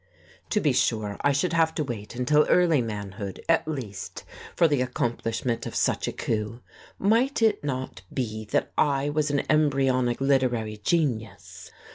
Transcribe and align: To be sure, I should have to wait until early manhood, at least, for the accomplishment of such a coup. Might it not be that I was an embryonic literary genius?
To 0.49 0.59
be 0.59 0.73
sure, 0.73 1.17
I 1.21 1.31
should 1.31 1.53
have 1.53 1.75
to 1.75 1.83
wait 1.83 2.15
until 2.15 2.45
early 2.49 2.81
manhood, 2.81 3.39
at 3.47 3.67
least, 3.67 4.23
for 4.55 4.67
the 4.67 4.81
accomplishment 4.81 5.67
of 5.67 5.75
such 5.75 6.07
a 6.07 6.11
coup. 6.11 6.59
Might 6.97 7.43
it 7.43 7.63
not 7.63 8.01
be 8.11 8.45
that 8.45 8.71
I 8.79 9.09
was 9.11 9.29
an 9.29 9.43
embryonic 9.47 10.19
literary 10.19 10.77
genius? 10.77 11.69